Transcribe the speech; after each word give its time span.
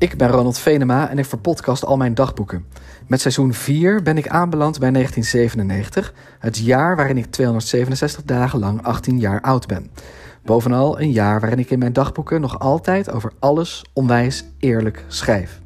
Ik 0.00 0.16
ben 0.16 0.28
Ronald 0.28 0.58
Venema 0.58 1.08
en 1.08 1.18
ik 1.18 1.24
verpodcast 1.24 1.84
al 1.84 1.96
mijn 1.96 2.14
dagboeken. 2.14 2.64
Met 3.06 3.20
seizoen 3.20 3.54
4 3.54 4.02
ben 4.02 4.18
ik 4.18 4.28
aanbeland 4.28 4.78
bij 4.78 4.90
1997, 4.90 6.14
het 6.38 6.58
jaar 6.58 6.96
waarin 6.96 7.16
ik 7.16 7.26
267 7.26 8.22
dagen 8.22 8.58
lang 8.58 8.82
18 8.82 9.18
jaar 9.18 9.40
oud 9.40 9.66
ben. 9.66 9.90
Bovenal 10.42 11.00
een 11.00 11.12
jaar 11.12 11.40
waarin 11.40 11.58
ik 11.58 11.70
in 11.70 11.78
mijn 11.78 11.92
dagboeken 11.92 12.40
nog 12.40 12.58
altijd 12.58 13.10
over 13.10 13.32
alles 13.38 13.84
onwijs 13.92 14.44
eerlijk 14.58 15.04
schrijf. 15.08 15.60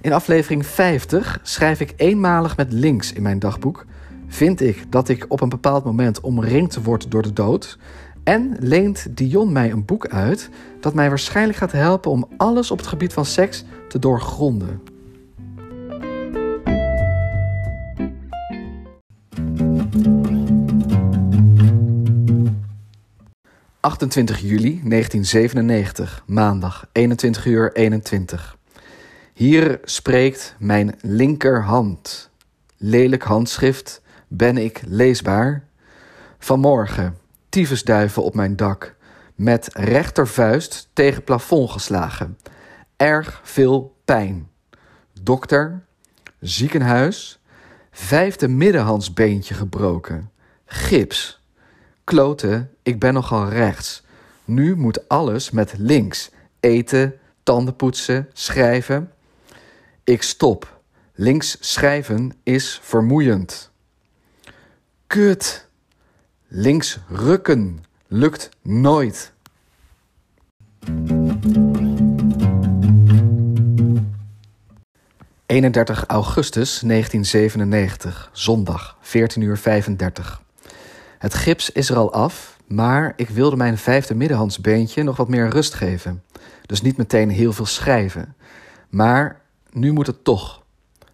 In 0.00 0.12
aflevering 0.12 0.66
50 0.66 1.38
schrijf 1.42 1.80
ik 1.80 1.92
eenmalig 1.96 2.56
met 2.56 2.72
links 2.72 3.12
in 3.12 3.22
mijn 3.22 3.38
dagboek. 3.38 3.86
Vind 4.26 4.60
ik 4.60 4.92
dat 4.92 5.08
ik 5.08 5.24
op 5.28 5.40
een 5.40 5.48
bepaald 5.48 5.84
moment 5.84 6.20
omringd 6.20 6.82
word 6.82 7.10
door 7.10 7.22
de 7.22 7.32
dood. 7.32 7.78
En 8.24 8.56
leent 8.58 9.16
Dion 9.16 9.52
mij 9.52 9.70
een 9.70 9.84
boek 9.84 10.06
uit 10.06 10.50
dat 10.80 10.94
mij 10.94 11.08
waarschijnlijk 11.08 11.58
gaat 11.58 11.72
helpen 11.72 12.10
om 12.10 12.28
alles 12.36 12.70
op 12.70 12.78
het 12.78 12.86
gebied 12.86 13.12
van 13.12 13.24
seks 13.24 13.64
te 13.88 13.98
doorgronden. 13.98 14.80
...28 23.80 24.40
juli 24.40 24.80
1997, 24.84 26.22
maandag, 26.26 26.86
21 26.92 27.46
uur 27.46 27.72
21. 27.72 28.56
Hier 29.32 29.80
spreekt 29.84 30.54
mijn 30.58 30.94
linkerhand. 31.00 32.30
Lelijk 32.76 33.22
handschrift, 33.22 34.02
ben 34.28 34.56
ik 34.56 34.82
leesbaar? 34.86 35.64
Vanmorgen, 36.38 37.19
tyfusduiven 37.50 38.22
op 38.22 38.34
mijn 38.34 38.56
dak, 38.56 38.96
met 39.34 39.68
rechtervuist 39.72 40.88
tegen 40.92 41.24
plafond 41.24 41.70
geslagen. 41.70 42.38
Erg 42.96 43.40
veel 43.44 43.96
pijn. 44.04 44.50
Dokter, 45.22 45.84
ziekenhuis, 46.40 47.40
vijfde 47.90 48.48
middenhandsbeentje 48.48 49.54
gebroken. 49.54 50.30
Gips. 50.64 51.40
Kloten, 52.04 52.70
ik 52.82 52.98
ben 52.98 53.14
nogal 53.14 53.48
rechts. 53.48 54.02
Nu 54.44 54.76
moet 54.76 55.08
alles 55.08 55.50
met 55.50 55.74
links. 55.76 56.30
Eten, 56.60 57.14
tanden 57.42 57.76
poetsen, 57.76 58.28
schrijven. 58.32 59.12
Ik 60.04 60.22
stop. 60.22 60.80
Links 61.14 61.56
schrijven 61.60 62.32
is 62.42 62.80
vermoeiend. 62.82 63.70
Kut. 65.06 65.68
Links 66.52 66.98
rukken 67.08 67.84
lukt 68.06 68.48
nooit. 68.62 69.32
...31 75.46 76.06
augustus 76.06 76.80
1997, 76.80 78.30
zondag, 78.32 78.96
14 79.00 79.42
uur 79.42 79.58
35. 79.58 80.42
Het 81.18 81.34
gips 81.34 81.70
is 81.70 81.90
er 81.90 81.96
al 81.96 82.12
af, 82.12 82.56
maar 82.66 83.12
ik 83.16 83.28
wilde 83.28 83.56
mijn 83.56 83.78
vijfde 83.78 84.14
middenhandsbeentje 84.14 85.02
nog 85.02 85.16
wat 85.16 85.28
meer 85.28 85.48
rust 85.48 85.74
geven. 85.74 86.22
Dus 86.66 86.82
niet 86.82 86.96
meteen 86.96 87.30
heel 87.30 87.52
veel 87.52 87.66
schrijven. 87.66 88.34
Maar 88.88 89.40
nu 89.72 89.92
moet 89.92 90.06
het 90.06 90.24
toch, 90.24 90.62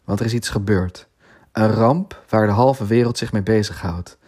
want 0.05 0.21
er 0.21 0.27
is 0.27 0.35
iets 0.35 0.49
gebeurd. 0.49 1.09
Een 1.53 1.71
ramp 1.73 2.25
waar 2.29 2.47
de 2.47 2.53
halve 2.53 2.87
wereld 2.87 3.19
zich 3.19 3.33
mee 3.33 3.43
bezighoudt. 3.43 4.19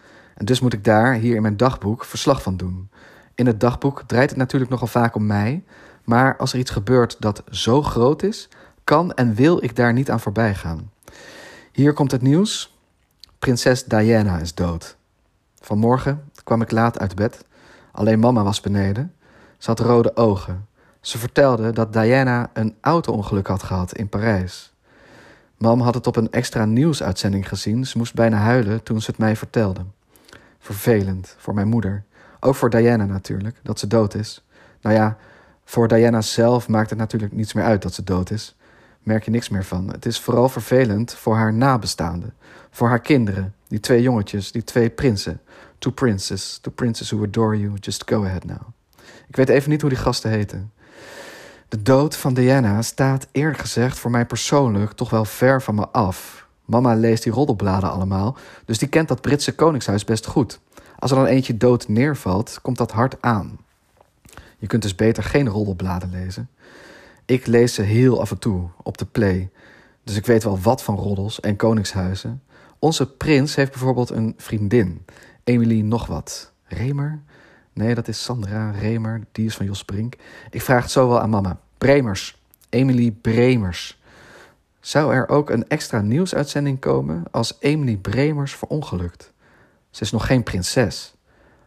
Dus 0.43 0.59
moet 0.59 0.73
ik 0.73 0.83
daar, 0.83 1.13
hier 1.13 1.35
in 1.35 1.41
mijn 1.41 1.57
dagboek, 1.57 2.05
verslag 2.05 2.41
van 2.41 2.57
doen. 2.57 2.89
In 3.35 3.45
het 3.45 3.59
dagboek 3.59 4.03
draait 4.07 4.29
het 4.29 4.39
natuurlijk 4.39 4.71
nogal 4.71 4.87
vaak 4.87 5.15
om 5.15 5.25
mij, 5.25 5.63
maar 6.03 6.37
als 6.37 6.53
er 6.53 6.59
iets 6.59 6.71
gebeurt 6.71 7.15
dat 7.19 7.43
zo 7.49 7.81
groot 7.81 8.23
is, 8.23 8.49
kan 8.83 9.13
en 9.13 9.35
wil 9.35 9.63
ik 9.63 9.75
daar 9.75 9.93
niet 9.93 10.11
aan 10.11 10.19
voorbij 10.19 10.55
gaan. 10.55 10.91
Hier 11.71 11.93
komt 11.93 12.11
het 12.11 12.21
nieuws. 12.21 12.77
Prinses 13.39 13.83
Diana 13.83 14.37
is 14.37 14.53
dood. 14.53 14.97
Vanmorgen 15.59 16.23
kwam 16.43 16.61
ik 16.61 16.71
laat 16.71 16.99
uit 16.99 17.15
bed. 17.15 17.45
Alleen 17.91 18.19
mama 18.19 18.43
was 18.43 18.61
beneden. 18.61 19.13
Ze 19.57 19.69
had 19.69 19.79
rode 19.79 20.15
ogen. 20.15 20.67
Ze 21.01 21.17
vertelde 21.17 21.71
dat 21.71 21.93
Diana 21.93 22.49
een 22.53 22.75
auto-ongeluk 22.81 23.47
had 23.47 23.63
gehad 23.63 23.95
in 23.95 24.09
Parijs. 24.09 24.73
Mam 25.57 25.81
had 25.81 25.93
het 25.93 26.07
op 26.07 26.15
een 26.15 26.31
extra 26.31 26.65
nieuwsuitzending 26.65 27.47
gezien. 27.47 27.85
Ze 27.85 27.97
moest 27.97 28.13
bijna 28.13 28.37
huilen 28.37 28.83
toen 28.83 29.01
ze 29.01 29.09
het 29.09 29.19
mij 29.19 29.35
vertelde. 29.35 29.81
Vervelend 30.59 31.35
voor 31.37 31.53
mijn 31.53 31.67
moeder. 31.67 32.03
Ook 32.39 32.55
voor 32.55 32.69
Diana 32.69 33.05
natuurlijk, 33.05 33.59
dat 33.63 33.79
ze 33.79 33.87
dood 33.87 34.13
is. 34.13 34.45
Nou 34.81 34.95
ja, 34.95 35.17
voor 35.65 35.87
Diana 35.87 36.21
zelf 36.21 36.67
maakt 36.67 36.89
het 36.89 36.99
natuurlijk 36.99 37.33
niets 37.33 37.53
meer 37.53 37.63
uit 37.63 37.81
dat 37.81 37.93
ze 37.93 38.03
dood 38.03 38.31
is. 38.31 38.55
Merk 39.03 39.23
je 39.23 39.31
niks 39.31 39.49
meer 39.49 39.65
van. 39.65 39.91
Het 39.91 40.05
is 40.05 40.19
vooral 40.19 40.49
vervelend 40.49 41.13
voor 41.13 41.35
haar 41.35 41.53
nabestaanden. 41.53 42.33
Voor 42.71 42.87
haar 42.87 43.01
kinderen, 43.01 43.53
die 43.67 43.79
twee 43.79 44.01
jongetjes, 44.01 44.51
die 44.51 44.63
twee 44.63 44.89
prinsen. 44.89 45.41
Two 45.77 45.91
princes, 45.91 46.57
two 46.61 46.71
princes 46.71 47.11
who 47.11 47.23
adore 47.23 47.59
you, 47.59 47.73
just 47.79 48.09
go 48.09 48.23
ahead 48.25 48.45
now. 48.45 48.61
Ik 49.27 49.35
weet 49.35 49.49
even 49.49 49.69
niet 49.69 49.81
hoe 49.81 49.89
die 49.89 49.99
gasten 49.99 50.31
heten. 50.31 50.71
De 51.67 51.81
dood 51.81 52.15
van 52.15 52.33
Diana 52.33 52.81
staat 52.81 53.27
eerlijk 53.31 53.57
gezegd 53.57 53.99
voor 53.99 54.11
mij 54.11 54.25
persoonlijk 54.25 54.91
toch 54.91 55.09
wel 55.09 55.25
ver 55.25 55.61
van 55.61 55.75
me 55.75 55.87
af. 55.87 56.47
Mama 56.69 56.93
leest 56.93 57.23
die 57.23 57.31
roddelbladen 57.31 57.91
allemaal, 57.91 58.37
dus 58.65 58.77
die 58.77 58.87
kent 58.87 59.07
dat 59.07 59.21
Britse 59.21 59.55
koningshuis 59.55 60.03
best 60.03 60.25
goed. 60.25 60.59
Als 60.99 61.11
er 61.11 61.17
dan 61.17 61.25
eentje 61.25 61.57
dood 61.57 61.87
neervalt, 61.87 62.59
komt 62.61 62.77
dat 62.77 62.91
hard 62.91 63.21
aan. 63.21 63.57
Je 64.57 64.67
kunt 64.67 64.81
dus 64.81 64.95
beter 64.95 65.23
geen 65.23 65.47
roddelbladen 65.47 66.09
lezen. 66.09 66.49
Ik 67.25 67.45
lees 67.47 67.73
ze 67.73 67.81
heel 67.81 68.21
af 68.21 68.31
en 68.31 68.39
toe 68.39 68.67
op 68.83 68.97
de 68.97 69.05
play, 69.05 69.49
dus 70.03 70.15
ik 70.15 70.25
weet 70.25 70.43
wel 70.43 70.59
wat 70.59 70.83
van 70.83 70.95
roddels 70.95 71.39
en 71.39 71.55
koningshuizen. 71.55 72.43
Onze 72.79 73.11
prins 73.11 73.55
heeft 73.55 73.71
bijvoorbeeld 73.71 74.09
een 74.09 74.33
vriendin, 74.37 75.05
Emily 75.43 75.81
nog 75.81 76.05
wat. 76.05 76.51
Remer? 76.63 77.19
Nee, 77.73 77.95
dat 77.95 78.07
is 78.07 78.23
Sandra 78.23 78.71
Remer, 78.71 79.21
die 79.31 79.45
is 79.45 79.55
van 79.55 79.65
Jos 79.65 79.85
Brink. 79.85 80.15
Ik 80.49 80.61
vraag 80.61 80.81
het 80.81 80.91
zo 80.91 81.07
wel 81.07 81.19
aan 81.19 81.29
mama. 81.29 81.59
Bremers. 81.77 82.41
Emily 82.69 83.11
Bremers. 83.11 83.98
Zou 84.79 85.13
er 85.13 85.29
ook 85.29 85.49
een 85.49 85.67
extra 85.67 86.01
nieuwsuitzending 86.01 86.79
komen 86.79 87.23
als 87.31 87.57
Emily 87.59 87.97
Bremers 87.97 88.55
verongelukt? 88.55 89.33
Ze 89.89 90.03
is 90.03 90.11
nog 90.11 90.25
geen 90.25 90.43
prinses. 90.43 91.13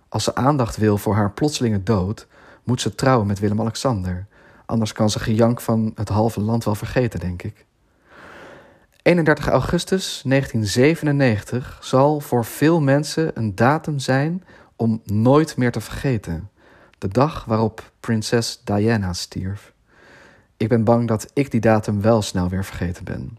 Als 0.09 0.25
ze 0.25 0.35
aandacht 0.35 0.77
wil 0.77 0.99
voor 0.99 1.15
haar 1.15 1.33
plotselinge 1.33 1.83
dood, 1.83 2.27
moet 2.65 2.81
ze 2.81 2.95
trouwen 2.95 3.27
met 3.27 3.39
Willem-Alexander. 3.39 4.27
Anders 4.67 4.93
kan 4.93 5.11
ze 5.11 5.19
gejank 5.19 5.61
van 5.61 5.93
het 5.95 6.09
halve 6.09 6.41
land 6.41 6.65
wel 6.65 6.75
vergeten, 6.75 7.21
denk 7.21 7.43
ik. 7.43 7.65
31 9.03 9.49
augustus 9.49 10.23
1997 10.25 11.79
zal 11.81 12.21
voor 12.21 12.45
veel 12.45 12.81
mensen 12.81 13.31
een 13.35 13.55
datum 13.55 13.99
zijn 13.99 14.45
om 14.77 15.03
nooit 15.05 15.57
meer 15.57 15.73
te 15.73 15.81
vergeten. 15.81 16.51
De 16.99 17.09
dag 17.09 17.45
waarop 17.45 17.93
prinses 18.01 18.61
Diana 18.65 19.13
stierf. 19.13 19.72
Ik 20.63 20.69
ben 20.69 20.85
bang 20.85 21.09
dat 21.09 21.31
ik 21.33 21.51
die 21.51 21.61
datum 21.61 22.01
wel 22.01 22.23
snel 22.23 22.49
weer 22.49 22.65
vergeten 22.65 23.05
ben. 23.05 23.39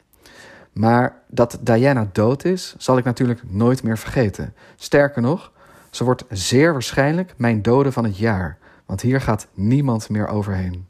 Maar 0.74 1.22
dat 1.28 1.58
Diana 1.62 2.10
dood 2.12 2.46
is, 2.46 2.76
zal 2.78 2.98
ik 2.98 3.04
natuurlijk 3.04 3.42
nooit 3.48 3.84
meer 3.84 3.98
vergeten. 3.98 4.54
Sterker 4.76 5.22
nog, 5.22 5.52
ze 5.90 6.04
wordt 6.04 6.24
zeer 6.30 6.72
waarschijnlijk 6.72 7.34
mijn 7.38 7.62
dode 7.62 7.92
van 7.92 8.04
het 8.04 8.18
jaar. 8.18 8.58
Want 8.86 9.02
hier 9.02 9.22
gaat 9.22 9.48
niemand 9.54 10.10
meer 10.10 10.28
overheen. 10.28 10.88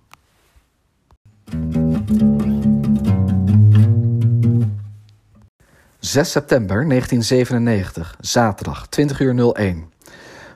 ...6 6.00 6.22
september 6.22 6.88
1997, 6.88 8.18
zaterdag, 8.20 8.88
20 8.88 9.20
uur 9.20 9.54
01. 9.54 9.92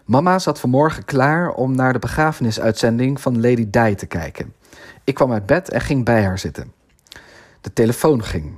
Mama 0.06 0.40
zat 0.40 0.60
vanmorgen 0.60 1.06
klaar 1.06 1.50
om 1.50 1.76
naar 1.76 1.94
de 1.94 2.00
begrafenisuitzending 2.00 3.22
van 3.22 3.42
Lady 3.42 3.70
Di 3.70 3.96
te 3.96 4.06
kijken. 4.06 4.54
Ik 5.08 5.14
kwam 5.14 5.32
uit 5.32 5.46
bed 5.46 5.70
en 5.70 5.82
ging 5.82 6.06
bij 6.06 6.24
haar 6.24 6.40
zitten. 6.40 6.74
De 7.62 7.74
telefoon 7.74 8.24
ging. 8.24 8.58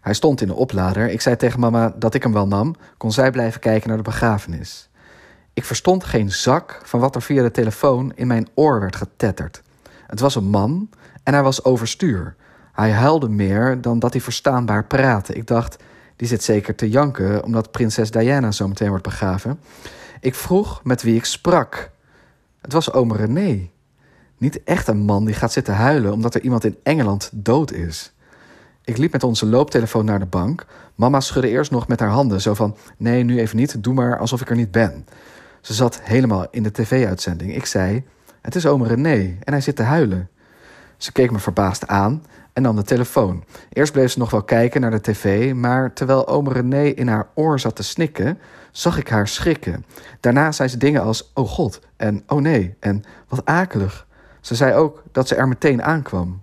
Hij 0.00 0.14
stond 0.14 0.40
in 0.40 0.46
de 0.46 0.54
oplader. 0.54 1.10
Ik 1.10 1.20
zei 1.20 1.36
tegen 1.36 1.60
mama 1.60 1.94
dat 1.96 2.14
ik 2.14 2.22
hem 2.22 2.32
wel 2.32 2.46
nam, 2.46 2.74
kon 2.96 3.12
zij 3.12 3.30
blijven 3.30 3.60
kijken 3.60 3.88
naar 3.88 3.96
de 3.96 4.02
begrafenis. 4.02 4.90
Ik 5.52 5.64
verstond 5.64 6.04
geen 6.04 6.30
zak 6.30 6.80
van 6.84 7.00
wat 7.00 7.14
er 7.14 7.22
via 7.22 7.42
de 7.42 7.50
telefoon 7.50 8.12
in 8.14 8.26
mijn 8.26 8.48
oor 8.54 8.80
werd 8.80 8.96
getetterd. 8.96 9.62
Het 10.06 10.20
was 10.20 10.34
een 10.34 10.48
man 10.48 10.88
en 11.22 11.32
hij 11.32 11.42
was 11.42 11.64
overstuur. 11.64 12.36
Hij 12.72 12.90
huilde 12.90 13.28
meer 13.28 13.80
dan 13.80 13.98
dat 13.98 14.12
hij 14.12 14.22
verstaanbaar 14.22 14.84
praatte. 14.84 15.34
Ik 15.34 15.46
dacht, 15.46 15.82
die 16.16 16.28
zit 16.28 16.42
zeker 16.42 16.74
te 16.74 16.90
janken 16.90 17.44
omdat 17.44 17.70
prinses 17.70 18.10
Diana 18.10 18.50
zo 18.50 18.68
meteen 18.68 18.88
wordt 18.88 19.04
begraven. 19.04 19.60
Ik 20.20 20.34
vroeg 20.34 20.84
met 20.84 21.02
wie 21.02 21.16
ik 21.16 21.24
sprak. 21.24 21.90
Het 22.60 22.72
was 22.72 22.92
oom 22.92 23.12
René. 23.12 23.70
Niet 24.42 24.62
echt 24.64 24.88
een 24.88 24.98
man 24.98 25.24
die 25.24 25.34
gaat 25.34 25.52
zitten 25.52 25.74
huilen 25.74 26.12
omdat 26.12 26.34
er 26.34 26.40
iemand 26.40 26.64
in 26.64 26.76
Engeland 26.82 27.30
dood 27.32 27.72
is. 27.72 28.12
Ik 28.84 28.96
liep 28.96 29.12
met 29.12 29.22
onze 29.22 29.46
looptelefoon 29.46 30.04
naar 30.04 30.18
de 30.18 30.26
bank. 30.26 30.66
Mama 30.94 31.20
schudde 31.20 31.48
eerst 31.48 31.70
nog 31.70 31.88
met 31.88 32.00
haar 32.00 32.08
handen, 32.08 32.40
zo 32.40 32.54
van: 32.54 32.76
Nee, 32.96 33.22
nu 33.22 33.38
even 33.40 33.56
niet, 33.56 33.82
doe 33.82 33.94
maar 33.94 34.18
alsof 34.18 34.40
ik 34.40 34.50
er 34.50 34.56
niet 34.56 34.70
ben. 34.70 35.06
Ze 35.60 35.74
zat 35.74 36.00
helemaal 36.02 36.46
in 36.50 36.62
de 36.62 36.70
tv-uitzending. 36.70 37.54
Ik 37.54 37.66
zei: 37.66 38.04
Het 38.40 38.54
is 38.54 38.66
oom 38.66 38.84
René 38.84 39.36
en 39.40 39.52
hij 39.52 39.60
zit 39.60 39.76
te 39.76 39.82
huilen. 39.82 40.28
Ze 40.96 41.12
keek 41.12 41.30
me 41.30 41.38
verbaasd 41.38 41.86
aan 41.86 42.24
en 42.52 42.62
nam 42.62 42.76
de 42.76 42.82
telefoon. 42.82 43.44
Eerst 43.72 43.92
bleef 43.92 44.10
ze 44.10 44.18
nog 44.18 44.30
wel 44.30 44.42
kijken 44.42 44.80
naar 44.80 44.90
de 44.90 45.00
tv, 45.00 45.54
maar 45.54 45.92
terwijl 45.92 46.28
ome 46.28 46.52
René 46.52 46.84
in 46.84 47.08
haar 47.08 47.28
oor 47.34 47.60
zat 47.60 47.76
te 47.76 47.82
snikken, 47.82 48.38
zag 48.70 48.98
ik 48.98 49.08
haar 49.08 49.28
schrikken. 49.28 49.84
Daarna 50.20 50.52
zei 50.52 50.68
ze 50.68 50.76
dingen 50.76 51.02
als: 51.02 51.30
Oh 51.34 51.48
god, 51.48 51.80
en 51.96 52.22
oh 52.26 52.40
nee, 52.40 52.74
en 52.80 53.04
wat 53.28 53.44
akelig. 53.44 54.06
Ze 54.42 54.54
zei 54.54 54.74
ook 54.74 55.02
dat 55.12 55.28
ze 55.28 55.34
er 55.34 55.48
meteen 55.48 55.82
aankwam. 55.82 56.40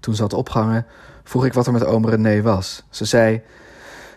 Toen 0.00 0.14
ze 0.14 0.22
had 0.22 0.32
opgehangen, 0.32 0.86
vroeg 1.24 1.46
ik 1.46 1.52
wat 1.52 1.66
er 1.66 1.72
met 1.72 1.84
ome 1.84 2.10
René 2.10 2.42
was. 2.42 2.84
Ze 2.90 3.04
zei: 3.04 3.42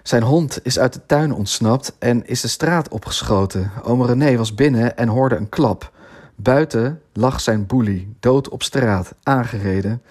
Zijn 0.03 0.23
hond 0.23 0.59
is 0.63 0.79
uit 0.79 0.93
de 0.93 1.05
tuin 1.05 1.33
ontsnapt 1.33 1.95
en 1.99 2.27
is 2.27 2.41
de 2.41 2.47
straat 2.47 2.89
opgeschoten. 2.89 3.71
Ome 3.83 4.05
René 4.05 4.37
was 4.37 4.55
binnen 4.55 4.97
en 4.97 5.07
hoorde 5.07 5.35
een 5.35 5.49
klap. 5.49 5.91
Buiten 6.35 7.01
lag 7.13 7.41
zijn 7.41 7.65
boelie, 7.65 8.15
dood 8.19 8.49
op 8.49 8.63
straat, 8.63 9.13
aangereden. 9.23 10.01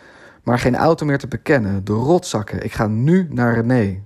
Maar 0.43 0.59
geen 0.59 0.77
auto 0.77 1.07
meer 1.07 1.19
te 1.19 1.29
bekennen, 1.29 1.85
de 1.85 1.93
rotzakken. 1.93 2.65
Ik 2.65 2.73
ga 2.73 2.87
nu 2.87 3.27
naar 3.31 3.55
René. 3.55 4.03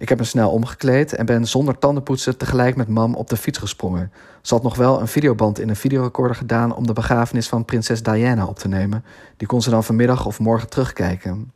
Ik 0.00 0.08
heb 0.08 0.18
me 0.18 0.24
snel 0.24 0.50
omgekleed 0.50 1.14
en 1.14 1.26
ben 1.26 1.46
zonder 1.46 1.78
tandenpoetsen 1.78 2.36
tegelijk 2.36 2.76
met 2.76 2.88
mam 2.88 3.14
op 3.14 3.28
de 3.28 3.36
fiets 3.36 3.58
gesprongen. 3.58 4.12
Ze 4.42 4.54
had 4.54 4.62
nog 4.62 4.76
wel 4.76 5.00
een 5.00 5.08
videoband 5.08 5.58
in 5.58 5.68
een 5.68 5.76
videorecorder 5.76 6.36
gedaan 6.36 6.74
om 6.74 6.86
de 6.86 6.92
begrafenis 6.92 7.48
van 7.48 7.64
prinses 7.64 8.02
Diana 8.02 8.46
op 8.46 8.58
te 8.58 8.68
nemen. 8.68 9.04
Die 9.36 9.46
kon 9.46 9.62
ze 9.62 9.70
dan 9.70 9.84
vanmiddag 9.84 10.26
of 10.26 10.38
morgen 10.38 10.68
terugkijken. 10.68 11.52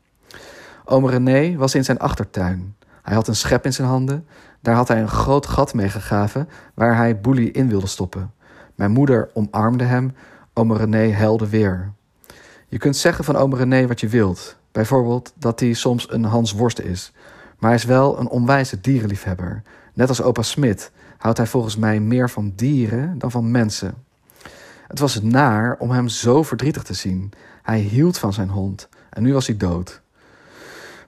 Oom 0.85 1.09
René 1.09 1.57
was 1.57 1.75
in 1.75 1.85
zijn 1.85 1.99
achtertuin. 1.99 2.77
Hij 3.03 3.15
had 3.15 3.29
een 3.29 3.37
schep 3.37 3.65
in 3.65 3.73
zijn 3.73 3.89
handen. 3.89 4.27
Daar 4.61 4.75
had 4.75 4.89
hij 4.89 5.01
een 5.01 5.09
groot 5.09 5.47
gat 5.47 5.75
mee 5.75 5.89
gegraven 5.89 6.49
waar 6.75 6.97
hij 6.97 7.21
boelie 7.21 7.51
in 7.51 7.69
wilde 7.69 7.87
stoppen. 7.87 8.33
Mijn 8.75 8.91
moeder 8.91 9.31
omarmde 9.35 9.85
hem. 9.85 10.15
Oom 10.55 10.73
René 10.73 11.09
helde 11.09 11.49
weer. 11.49 11.93
Je 12.69 12.79
kunt 12.79 12.97
zeggen 12.97 13.25
van 13.25 13.37
oom 13.37 13.55
René 13.55 13.87
wat 13.87 14.01
je 14.01 14.09
wilt. 14.09 14.57
Bijvoorbeeld 14.73 15.33
dat 15.39 15.61
hij 15.61 15.73
soms 15.73 16.11
een 16.11 16.25
Hans 16.25 16.53
Worst 16.53 16.81
is. 16.81 17.13
Maar 17.65 17.73
hij 17.73 17.83
is 17.83 17.89
wel 17.89 18.19
een 18.19 18.29
onwijze 18.29 18.81
dierenliefhebber. 18.81 19.63
Net 19.95 20.09
als 20.09 20.23
opa 20.23 20.43
Smit 20.43 20.91
houdt 21.19 21.39
hij 21.39 21.47
volgens 21.47 21.77
mij 21.77 22.01
meer 22.01 22.31
van 22.31 22.53
dieren 22.57 23.19
dan 23.19 23.31
van 23.31 23.51
mensen. 23.51 23.95
Het 24.87 24.99
was 24.99 25.23
naar 25.23 25.77
om 25.79 25.91
hem 25.91 26.09
zo 26.09 26.43
verdrietig 26.43 26.83
te 26.83 26.95
zien. 26.95 27.33
Hij 27.63 27.79
hield 27.79 28.19
van 28.19 28.33
zijn 28.33 28.49
hond 28.49 28.89
en 29.11 29.23
nu 29.23 29.33
was 29.33 29.47
hij 29.47 29.57
dood. 29.57 30.03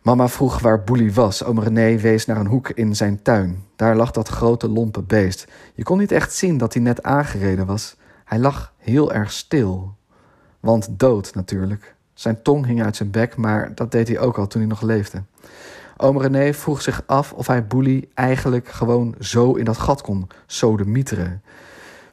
Mama 0.03 0.29
vroeg 0.29 0.59
waar 0.59 0.85
Boelie 0.85 1.13
was. 1.13 1.45
Oom 1.45 1.61
René 1.61 1.99
wees 1.99 2.27
naar 2.27 2.37
een 2.37 2.47
hoek 2.47 2.69
in 2.69 2.97
zijn 2.97 3.23
tuin. 3.23 3.65
Daar 3.77 3.97
lag 3.97 4.11
dat 4.11 4.29
grote 4.29 4.69
lompe 4.69 5.03
beest. 5.03 5.47
Je 5.75 5.83
kon 5.83 5.99
niet 5.99 6.13
echt 6.13 6.35
zien 6.35 6.59
dat 6.59 6.73
hij 6.73 6.83
net 6.83 7.03
aangereden 7.03 7.67
was. 7.67 7.97
Hij 8.25 8.39
lag 8.39 8.73
heel 8.77 9.13
erg 9.13 9.33
stil. 9.33 9.95
Want 10.61 10.89
dood 10.91 11.35
natuurlijk. 11.35 11.95
Zijn 12.15 12.43
tong 12.43 12.67
hing 12.67 12.83
uit 12.83 12.97
zijn 12.97 13.11
bek, 13.11 13.37
maar 13.37 13.75
dat 13.75 13.91
deed 13.91 14.09
hij 14.09 14.19
ook 14.19 14.39
al 14.39 14.47
toen 14.47 14.61
hij 14.61 14.71
nog 14.71 14.83
leefde. 14.83 15.23
Oom 15.97 16.21
René 16.21 16.55
vroeg 16.55 16.83
zich 16.83 17.03
af 17.07 17.33
of 17.33 17.47
hij 17.47 17.67
Boelie 17.67 18.09
eigenlijk 18.15 18.69
gewoon 18.69 19.15
zo 19.21 19.53
in 19.53 19.65
dat 19.65 19.79
gat 19.79 20.03
kon 20.03 20.29
sodemieteren. 20.47 21.43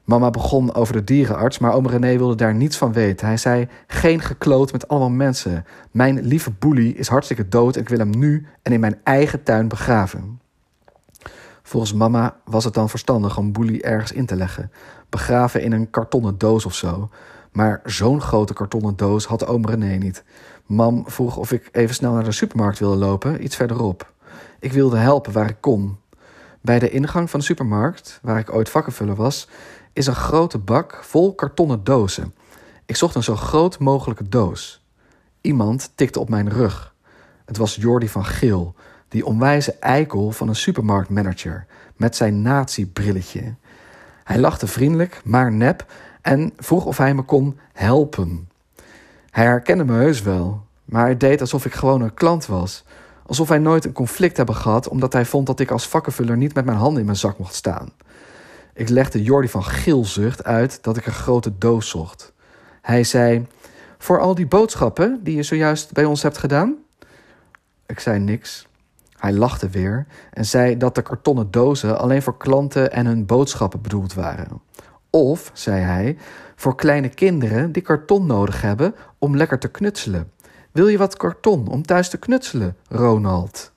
Mama 0.03 0.29
begon 0.29 0.73
over 0.73 0.93
de 0.93 1.03
dierenarts, 1.03 1.59
maar 1.59 1.73
oom 1.73 1.87
René 1.87 2.17
wilde 2.17 2.35
daar 2.35 2.55
niets 2.55 2.77
van 2.77 2.93
weten. 2.93 3.27
Hij 3.27 3.37
zei, 3.37 3.67
geen 3.87 4.21
gekloot 4.21 4.71
met 4.71 4.87
allemaal 4.87 5.09
mensen. 5.09 5.65
Mijn 5.91 6.21
lieve 6.21 6.51
Boelie 6.51 6.95
is 6.95 7.07
hartstikke 7.07 7.47
dood 7.47 7.75
en 7.75 7.81
ik 7.81 7.89
wil 7.89 7.97
hem 7.97 8.09
nu 8.09 8.47
en 8.61 8.71
in 8.71 8.79
mijn 8.79 8.99
eigen 9.03 9.43
tuin 9.43 9.67
begraven. 9.67 10.39
Volgens 11.63 11.93
mama 11.93 12.35
was 12.45 12.63
het 12.63 12.73
dan 12.73 12.89
verstandig 12.89 13.37
om 13.37 13.51
Boelie 13.51 13.81
ergens 13.81 14.11
in 14.11 14.25
te 14.25 14.35
leggen. 14.35 14.71
Begraven 15.09 15.61
in 15.61 15.71
een 15.71 15.89
kartonnen 15.89 16.37
doos 16.37 16.65
of 16.65 16.73
zo. 16.73 17.09
Maar 17.53 17.81
zo'n 17.83 18.21
grote 18.21 18.53
kartonnen 18.53 18.95
doos 18.95 19.25
had 19.25 19.45
oom 19.45 19.65
René 19.65 19.95
niet. 19.95 20.23
Mam 20.65 21.03
vroeg 21.07 21.37
of 21.37 21.51
ik 21.51 21.69
even 21.71 21.95
snel 21.95 22.13
naar 22.13 22.23
de 22.23 22.31
supermarkt 22.31 22.79
wilde 22.79 22.95
lopen, 22.95 23.43
iets 23.43 23.55
verderop. 23.55 24.11
Ik 24.59 24.73
wilde 24.73 24.97
helpen 24.97 25.33
waar 25.33 25.49
ik 25.49 25.57
kon. 25.59 25.97
Bij 26.61 26.79
de 26.79 26.89
ingang 26.89 27.29
van 27.29 27.39
de 27.39 27.45
supermarkt, 27.45 28.19
waar 28.21 28.39
ik 28.39 28.53
ooit 28.53 28.69
vakkenvuller 28.69 29.15
was, 29.15 29.47
is 29.93 30.07
een 30.07 30.15
grote 30.15 30.57
bak 30.57 30.99
vol 31.03 31.35
kartonnen 31.35 31.83
dozen. 31.83 32.33
Ik 32.85 32.95
zocht 32.95 33.15
een 33.15 33.23
zo 33.23 33.35
groot 33.35 33.79
mogelijke 33.79 34.29
doos. 34.29 34.85
Iemand 35.41 35.91
tikte 35.95 36.19
op 36.19 36.29
mijn 36.29 36.49
rug. 36.49 36.93
Het 37.45 37.57
was 37.57 37.75
Jordi 37.75 38.09
van 38.09 38.25
Geel, 38.25 38.75
die 39.07 39.25
onwijze 39.25 39.73
eikel 39.79 40.31
van 40.31 40.47
een 40.47 40.55
supermarktmanager 40.55 41.65
met 41.95 42.15
zijn 42.15 42.41
nazi-brilletje. 42.41 43.55
Hij 44.23 44.39
lachte 44.39 44.67
vriendelijk, 44.67 45.21
maar 45.23 45.51
nep 45.51 45.85
en 46.23 46.53
vroeg 46.57 46.85
of 46.85 46.97
hij 46.97 47.13
me 47.13 47.21
kon 47.21 47.57
helpen. 47.73 48.49
Hij 49.29 49.45
herkende 49.45 49.83
me 49.83 49.93
heus 49.93 50.21
wel, 50.21 50.65
maar 50.85 51.03
hij 51.03 51.17
deed 51.17 51.41
alsof 51.41 51.65
ik 51.65 51.73
gewoon 51.73 52.01
een 52.01 52.13
klant 52.13 52.45
was. 52.45 52.83
Alsof 53.25 53.47
wij 53.47 53.57
nooit 53.57 53.85
een 53.85 53.91
conflict 53.93 54.37
hebben 54.37 54.55
gehad 54.55 54.87
omdat 54.87 55.13
hij 55.13 55.25
vond 55.25 55.47
dat 55.47 55.59
ik 55.59 55.71
als 55.71 55.87
vakkenvuller 55.87 56.37
niet 56.37 56.53
met 56.53 56.65
mijn 56.65 56.77
handen 56.77 56.99
in 56.99 57.05
mijn 57.05 57.17
zak 57.17 57.37
mocht 57.37 57.55
staan. 57.55 57.91
Ik 58.73 58.89
legde 58.89 59.23
Jordi 59.23 59.47
van 59.47 59.63
Gilzucht 59.63 60.43
uit 60.43 60.83
dat 60.83 60.97
ik 60.97 61.05
een 61.05 61.13
grote 61.13 61.57
doos 61.57 61.89
zocht. 61.89 62.33
Hij 62.81 63.03
zei: 63.03 63.47
Voor 63.97 64.19
al 64.19 64.35
die 64.35 64.47
boodschappen 64.47 65.19
die 65.23 65.35
je 65.35 65.43
zojuist 65.43 65.93
bij 65.93 66.05
ons 66.05 66.21
hebt 66.21 66.37
gedaan? 66.37 66.75
Ik 67.85 67.99
zei 67.99 68.19
niks. 68.19 68.67
Hij 69.17 69.33
lachte 69.33 69.69
weer 69.69 70.05
en 70.31 70.45
zei 70.45 70.77
dat 70.77 70.95
de 70.95 71.01
kartonnen 71.01 71.51
dozen 71.51 71.99
alleen 71.99 72.21
voor 72.21 72.37
klanten 72.37 72.91
en 72.91 73.05
hun 73.05 73.25
boodschappen 73.25 73.81
bedoeld 73.81 74.13
waren. 74.13 74.61
Of, 75.15 75.51
zei 75.53 75.81
hij, 75.81 76.17
voor 76.55 76.75
kleine 76.75 77.09
kinderen 77.09 77.71
die 77.71 77.81
karton 77.81 78.25
nodig 78.25 78.61
hebben 78.61 78.95
om 79.19 79.37
lekker 79.37 79.59
te 79.59 79.67
knutselen. 79.67 80.31
Wil 80.71 80.87
je 80.87 80.97
wat 80.97 81.17
karton 81.17 81.67
om 81.67 81.85
thuis 81.85 82.09
te 82.09 82.17
knutselen, 82.17 82.75
Ronald? 82.87 83.71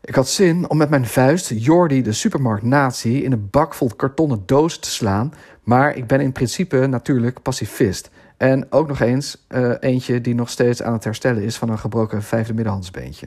Ik 0.00 0.14
had 0.14 0.28
zin 0.28 0.70
om 0.70 0.76
met 0.76 0.90
mijn 0.90 1.06
vuist 1.06 1.52
Jordi 1.54 2.02
de 2.02 2.12
supermarkt-nazi 2.12 3.24
in 3.24 3.32
een 3.32 3.48
bak 3.50 3.74
vol 3.74 3.90
kartonnen 3.96 4.42
doos 4.46 4.78
te 4.78 4.90
slaan, 4.90 5.32
maar 5.62 5.96
ik 5.96 6.06
ben 6.06 6.20
in 6.20 6.32
principe 6.32 6.86
natuurlijk 6.86 7.42
pacifist. 7.42 8.10
En 8.36 8.72
ook 8.72 8.88
nog 8.88 9.00
eens 9.00 9.46
uh, 9.48 9.74
eentje 9.80 10.20
die 10.20 10.34
nog 10.34 10.50
steeds 10.50 10.82
aan 10.82 10.92
het 10.92 11.04
herstellen 11.04 11.42
is 11.42 11.56
van 11.56 11.68
een 11.68 11.78
gebroken 11.78 12.22
vijfde 12.22 12.54
middenhandsbeentje. 12.54 13.26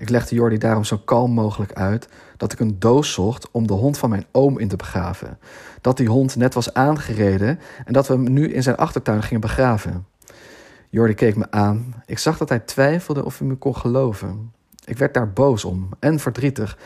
Ik 0.00 0.08
legde 0.08 0.34
Jordi 0.34 0.58
daarom 0.58 0.84
zo 0.84 0.98
kalm 0.98 1.32
mogelijk 1.32 1.72
uit 1.72 2.08
dat 2.36 2.52
ik 2.52 2.60
een 2.60 2.78
doos 2.78 3.12
zocht 3.12 3.50
om 3.50 3.66
de 3.66 3.72
hond 3.72 3.98
van 3.98 4.10
mijn 4.10 4.24
oom 4.32 4.58
in 4.58 4.68
te 4.68 4.76
begraven. 4.76 5.38
Dat 5.80 5.96
die 5.96 6.08
hond 6.08 6.36
net 6.36 6.54
was 6.54 6.74
aangereden 6.74 7.60
en 7.84 7.92
dat 7.92 8.06
we 8.06 8.14
hem 8.14 8.32
nu 8.32 8.52
in 8.52 8.62
zijn 8.62 8.76
achtertuin 8.76 9.22
gingen 9.22 9.40
begraven. 9.40 10.06
Jordi 10.88 11.14
keek 11.14 11.36
me 11.36 11.50
aan. 11.50 11.94
Ik 12.06 12.18
zag 12.18 12.38
dat 12.38 12.48
hij 12.48 12.58
twijfelde 12.58 13.24
of 13.24 13.38
hij 13.38 13.46
me 13.46 13.54
kon 13.54 13.76
geloven. 13.76 14.52
Ik 14.84 14.98
werd 14.98 15.14
daar 15.14 15.32
boos 15.32 15.64
om 15.64 15.88
en 15.98 16.18
verdrietig. 16.18 16.78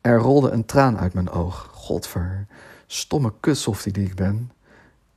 Er 0.00 0.18
rolde 0.18 0.50
een 0.50 0.64
traan 0.64 0.98
uit 0.98 1.14
mijn 1.14 1.30
oog. 1.30 1.70
Godver, 1.72 2.46
stomme 2.86 3.32
kutsoftie 3.40 3.92
die 3.92 4.06
ik 4.06 4.14
ben. 4.14 4.50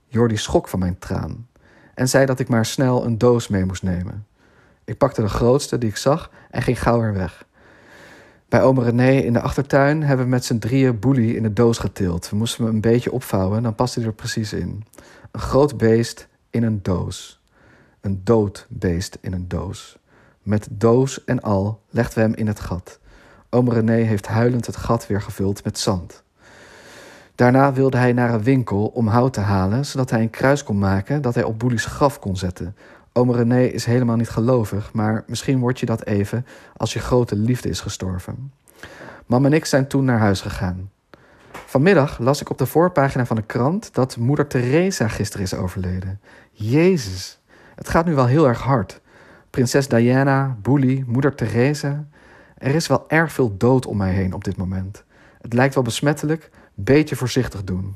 Jordi 0.08 0.38
schrok 0.38 0.68
van 0.68 0.80
mijn 0.80 1.00
traan 1.00 1.48
en 1.94 2.10
zei 2.10 2.25
dat 2.25 2.39
ik 2.39 2.50
maar 2.50 2.65
snel 2.65 3.06
een 3.06 3.18
doos 3.18 3.48
mee 3.48 3.65
moest 3.65 3.84
nemen. 3.84 4.27
Ik 4.89 4.98
pakte 4.98 5.22
de 5.22 5.29
grootste 5.29 5.77
die 5.77 5.89
ik 5.89 5.98
zag 5.98 6.31
en 6.50 6.62
ging 6.62 6.81
gauw 6.81 7.00
weer 7.00 7.13
weg. 7.13 7.46
Bij 8.48 8.62
oom 8.62 8.79
René 8.79 9.12
in 9.12 9.34
de 9.34 9.41
achtertuin 9.41 10.03
hebben 10.03 10.25
we 10.25 10.31
met 10.31 10.46
z'n 10.46 10.58
drieën 10.58 11.00
boelie 11.00 11.36
in 11.36 11.43
de 11.43 11.53
doos 11.53 11.77
getild. 11.77 12.29
We 12.29 12.36
moesten 12.36 12.65
hem 12.65 12.74
een 12.74 12.81
beetje 12.81 13.12
opvouwen, 13.12 13.63
dan 13.63 13.75
paste 13.75 14.00
hij 14.00 14.08
er 14.08 14.13
precies 14.13 14.53
in. 14.53 14.84
Een 15.31 15.39
groot 15.39 15.77
beest 15.77 16.27
in 16.50 16.63
een 16.63 16.79
doos. 16.81 17.41
Een 18.01 18.22
dood 18.24 18.65
beest 18.69 19.17
in 19.22 19.34
een 19.34 19.48
doos. 19.48 19.98
Met 20.43 20.67
doos 20.72 21.24
en 21.24 21.41
al 21.41 21.81
legden 21.89 22.15
we 22.15 22.22
hem 22.22 22.34
in 22.34 22.48
het 22.48 22.60
gat. 22.60 23.00
Oom 23.50 23.72
René 23.72 24.01
heeft 24.01 24.27
huilend 24.27 24.65
het 24.65 24.75
gat 24.75 25.08
weer 25.08 25.22
gevuld 25.22 25.63
met 25.63 25.79
zand. 25.79 26.24
Daarna 27.36 27.74
wilde 27.74 27.98
hij 27.98 28.13
naar 28.13 28.34
een 28.34 28.43
winkel 28.43 28.86
om 28.86 29.08
hout 29.08 29.34
te 29.34 29.39
halen, 29.39 29.86
zodat 29.86 30.10
hij 30.10 30.22
een 30.22 30.29
kruis 30.29 30.63
kon 30.63 30.77
maken 30.77 31.22
dat 31.22 31.36
hij 31.36 31.43
op 31.43 31.60
Boelie's 31.60 31.86
graf 31.86 32.19
kon 32.19 32.38
zetten. 32.38 32.75
Oom 33.20 33.32
René 33.32 33.64
is 33.64 33.86
helemaal 33.86 34.16
niet 34.16 34.30
gelovig, 34.30 34.94
maar 34.94 35.24
misschien 35.28 35.60
word 35.60 35.80
je 35.80 35.86
dat 35.86 36.06
even 36.06 36.46
als 36.78 36.94
je 36.94 37.00
grote 37.00 37.36
liefde 37.36 37.70
is 37.70 37.80
gestorven. 37.82 38.52
Mam 39.26 39.46
en 39.46 39.54
ik 39.54 39.66
zijn 39.66 39.88
toen 39.88 40.06
naar 40.06 40.20
huis 40.20 40.42
gegaan. 40.42 40.92
Vanmiddag 41.52 42.20
las 42.20 42.42
ik 42.42 42.50
op 42.50 42.58
de 42.58 42.66
voorpagina 42.66 43.26
van 43.26 43.36
de 43.36 43.42
krant 43.42 43.94
dat 43.94 44.18
moeder 44.18 44.48
Teresa 44.48 45.08
gisteren 45.08 45.46
is 45.46 45.54
overleden. 45.54 46.20
Jezus, 46.52 47.40
het 47.76 47.90
gaat 47.90 48.06
nu 48.06 48.16
wel 48.16 48.26
heel 48.26 48.48
erg 48.48 48.62
hard. 48.62 49.02
Prinses 49.50 49.88
Diana, 49.88 50.58
Boelie, 50.62 51.04
moeder 51.08 51.36
Teresa. 51.36 52.08
Er 52.58 52.76
is 52.76 52.88
wel 52.88 53.06
erg 53.08 53.32
veel 53.32 53.58
dood 53.58 53.86
om 53.86 53.98
mij 53.98 54.14
heen 54.14 54.34
op 54.34 54.44
dit 54.44 54.58
moment. 54.58 55.04
Het 55.42 55.54
lijkt 55.54 55.74
wel 55.74 55.84
besmettelijk, 55.84 56.50
beetje 56.74 57.16
voorzichtig 57.16 57.64
doen. 57.64 57.96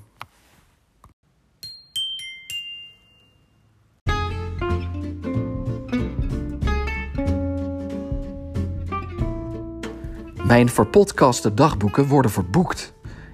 Mijn 10.53 10.69
verpodcaste 10.69 11.53
dagboeken 11.53 12.07
worden 12.07 12.31
verboekt. 12.31 12.93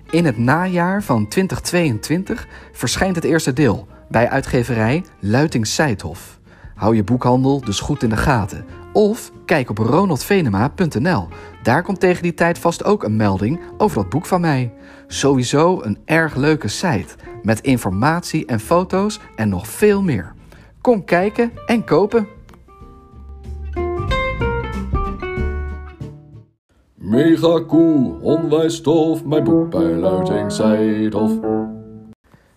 In 0.09 0.25
het 0.25 0.37
najaar 0.37 1.03
van 1.03 1.27
2022 1.27 2.47
verschijnt 2.71 3.15
het 3.15 3.25
eerste 3.25 3.53
deel. 3.53 3.87
bij 4.09 4.29
uitgeverij 4.29 5.05
Luiting 5.19 5.67
Seidhof. 5.67 6.39
Hou 6.75 6.95
je 6.95 7.03
boekhandel 7.03 7.61
dus 7.61 7.79
goed 7.79 8.03
in 8.03 8.09
de 8.09 8.17
gaten. 8.17 8.65
Of 8.93 9.31
kijk 9.45 9.69
op 9.69 9.77
ronaldvenema.nl. 9.77 11.27
Daar 11.63 11.83
komt 11.83 11.99
tegen 11.99 12.23
die 12.23 12.33
tijd 12.33 12.59
vast 12.59 12.83
ook 12.83 13.03
een 13.03 13.15
melding 13.15 13.59
over 13.77 13.97
dat 14.01 14.09
boek 14.09 14.25
van 14.25 14.41
mij. 14.41 14.73
Sowieso 15.07 15.81
een 15.81 15.97
erg 16.05 16.35
leuke 16.35 16.67
site 16.67 17.15
met 17.43 17.61
informatie 17.61 18.45
en 18.45 18.59
foto's 18.59 19.19
en 19.35 19.49
nog 19.49 19.67
veel 19.67 20.01
meer. 20.01 20.33
Kom 20.81 21.05
kijken 21.05 21.51
en 21.65 21.83
kopen. 21.83 22.27
Mega 27.09 27.63
onwijs 28.21 28.81
tof, 28.81 29.25
mijn 29.25 29.43
boek 29.43 29.69
bij 29.69 29.81
Luiting 29.81 30.51
Seidhof. 30.51 31.31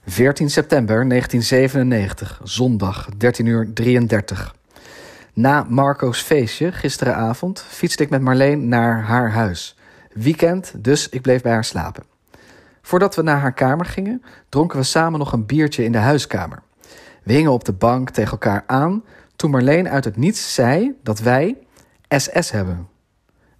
14 0.06 0.50
september 0.50 1.08
1997, 1.08 2.40
zondag, 2.42 3.08
13 3.16 3.46
uur 3.46 3.72
33. 3.72 4.54
Na 5.32 5.66
Marco's 5.68 6.20
feestje 6.20 6.72
gisteravond 6.72 7.60
fietste 7.60 8.02
ik 8.02 8.10
met 8.10 8.20
Marleen 8.20 8.68
naar 8.68 9.02
haar 9.02 9.30
huis. 9.30 9.78
Weekend, 10.12 10.74
dus 10.84 11.08
ik 11.08 11.22
bleef 11.22 11.42
bij 11.42 11.52
haar 11.52 11.64
slapen. 11.64 12.04
Voordat 12.82 13.14
we 13.14 13.22
naar 13.22 13.40
haar 13.40 13.54
kamer 13.54 13.86
gingen, 13.86 14.22
dronken 14.48 14.78
we 14.78 14.84
samen 14.84 15.18
nog 15.18 15.32
een 15.32 15.46
biertje 15.46 15.84
in 15.84 15.92
de 15.92 15.98
huiskamer. 15.98 16.62
We 17.22 17.32
hingen 17.32 17.52
op 17.52 17.64
de 17.64 17.72
bank 17.72 18.10
tegen 18.10 18.32
elkaar 18.32 18.64
aan 18.66 19.04
toen 19.36 19.50
Marleen 19.50 19.88
uit 19.88 20.04
het 20.04 20.16
niets 20.16 20.54
zei 20.54 20.94
dat 21.02 21.18
wij 21.18 21.56
SS 22.08 22.50
hebben. 22.50 22.91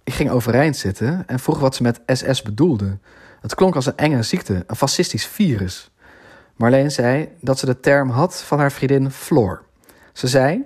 Ik 0.03 0.13
ging 0.13 0.29
overeind 0.29 0.77
zitten 0.77 1.23
en 1.27 1.39
vroeg 1.39 1.59
wat 1.59 1.75
ze 1.75 1.83
met 1.83 2.01
SS 2.05 2.41
bedoelde. 2.41 2.97
Het 3.41 3.55
klonk 3.55 3.75
als 3.75 3.85
een 3.85 3.97
enge 3.97 4.23
ziekte, 4.23 4.63
een 4.67 4.75
fascistisch 4.75 5.25
virus. 5.25 5.91
Marleen 6.55 6.91
zei 6.91 7.29
dat 7.41 7.59
ze 7.59 7.65
de 7.65 7.79
term 7.79 8.09
had 8.09 8.41
van 8.41 8.59
haar 8.59 8.71
vriendin 8.71 9.11
Floor. 9.11 9.63
Ze 10.13 10.27
zei: 10.27 10.63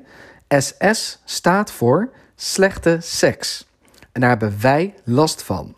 SS 0.47 1.21
staat 1.25 1.71
voor 1.71 2.09
slechte 2.35 2.97
seks. 3.01 3.67
En 4.11 4.21
daar 4.21 4.29
hebben 4.29 4.61
wij 4.61 4.93
last 5.03 5.43
van. 5.43 5.75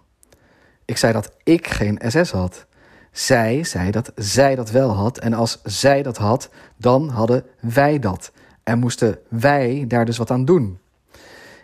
Ik 0.85 0.97
zei 0.97 1.13
dat 1.13 1.31
ik 1.43 1.67
geen 1.67 2.01
SS 2.07 2.31
had. 2.31 2.65
Zij 3.11 3.63
zei 3.63 3.91
dat 3.91 4.11
zij 4.15 4.55
dat 4.55 4.69
wel 4.71 4.89
had. 4.89 5.17
En 5.17 5.33
als 5.33 5.59
zij 5.63 6.03
dat 6.03 6.17
had, 6.17 6.49
dan 6.77 7.09
hadden 7.09 7.45
wij 7.59 7.99
dat. 7.99 8.31
En 8.63 8.79
moesten 8.79 9.19
wij 9.27 9.85
daar 9.87 10.05
dus 10.05 10.17
wat 10.17 10.31
aan 10.31 10.45
doen. 10.45 10.79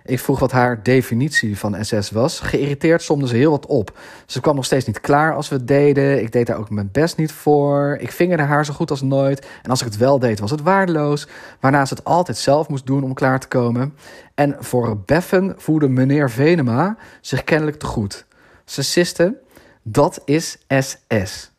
Ik 0.07 0.19
vroeg 0.19 0.39
wat 0.39 0.51
haar 0.51 0.83
definitie 0.83 1.57
van 1.57 1.85
SS 1.85 2.12
was. 2.12 2.39
Geïrriteerd 2.39 3.01
somde 3.01 3.27
ze 3.27 3.35
heel 3.35 3.51
wat 3.51 3.65
op. 3.65 3.97
Ze 4.25 4.41
kwam 4.41 4.55
nog 4.55 4.65
steeds 4.65 4.85
niet 4.85 5.01
klaar 5.01 5.35
als 5.35 5.50
we 5.50 5.63
deden. 5.63 6.21
Ik 6.21 6.31
deed 6.31 6.47
daar 6.47 6.57
ook 6.57 6.69
mijn 6.69 6.89
best 6.91 7.17
niet 7.17 7.31
voor. 7.31 7.97
Ik 8.00 8.12
vingerde 8.12 8.43
haar 8.43 8.65
zo 8.65 8.74
goed 8.74 8.89
als 8.89 9.01
nooit. 9.01 9.47
En 9.63 9.69
als 9.69 9.79
ik 9.79 9.85
het 9.85 9.97
wel 9.97 10.19
deed, 10.19 10.39
was 10.39 10.51
het 10.51 10.62
waardeloos. 10.62 11.27
Waarna 11.59 11.85
ze 11.85 11.93
het 11.93 12.03
altijd 12.03 12.38
zelf 12.38 12.69
moest 12.69 12.85
doen 12.85 13.03
om 13.03 13.13
klaar 13.13 13.39
te 13.39 13.47
komen. 13.47 13.93
En 14.35 14.55
voor 14.59 14.97
Beffen 15.05 15.53
voelde 15.57 15.88
meneer 15.89 16.29
Venema 16.29 16.97
zich 17.21 17.43
kennelijk 17.43 17.77
te 17.77 17.85
goed. 17.85 18.25
Ze 18.65 18.83
siste, 18.83 19.35
dat 19.83 20.21
is 20.25 20.57
SS. 20.67 21.51